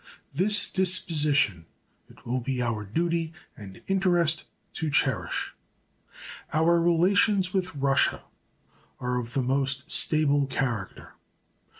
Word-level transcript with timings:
This 0.33 0.67
disposition 0.67 1.67
it 2.09 2.25
will 2.25 2.39
be 2.39 2.59
our 2.59 2.83
duty 2.85 3.33
and 3.55 3.83
interest 3.85 4.45
to 4.73 4.89
cherish. 4.89 5.53
Our 6.51 6.81
relations 6.81 7.53
with 7.53 7.75
Russia 7.75 8.23
are 8.99 9.19
of 9.19 9.35
the 9.35 9.43
most 9.43 9.91
stable 9.91 10.47
character. 10.47 11.13